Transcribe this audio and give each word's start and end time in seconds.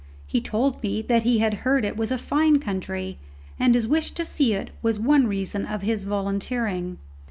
He 0.25 0.41
told 0.41 0.81
me 0.81 1.03
that 1.03 1.21
he 1.21 1.37
had 1.37 1.53
heard 1.61 1.85
it 1.85 1.95
was 1.95 2.09
a 2.09 2.17
fine 2.17 2.57
country, 2.57 3.19
and 3.59 3.75
his 3.75 3.87
wish 3.87 4.09
to 4.13 4.25
see 4.25 4.55
it 4.55 4.71
was 4.81 4.97
one 4.97 5.27
reason 5.27 5.63
of 5.67 5.83
his 5.83 6.05
volunteering. 6.05 6.97